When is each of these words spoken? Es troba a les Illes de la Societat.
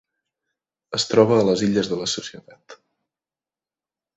Es 0.99 1.03
troba 1.11 1.37
a 1.41 1.45
les 1.49 1.63
Illes 1.67 1.91
de 1.91 1.99
la 2.01 2.09
Societat. 2.17 2.79